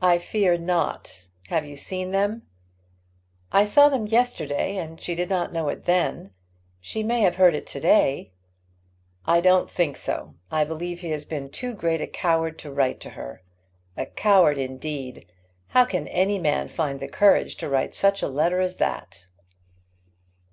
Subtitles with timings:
[0.00, 1.26] "I fear not.
[1.48, 2.46] Have you seen them?"
[3.50, 6.30] "I saw them yesterday, and she did not know it then;
[6.80, 8.30] she may have heard it to day."
[9.26, 10.36] "I don't think so.
[10.52, 13.42] I believe he has been too great a coward to write to her.
[13.96, 15.26] A coward indeed!
[15.70, 19.26] How can any man find the courage to write such a letter as that?"